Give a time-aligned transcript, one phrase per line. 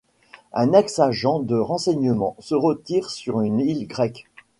[0.53, 4.25] Un ex-agent de renseignements se retire sur une île grecque.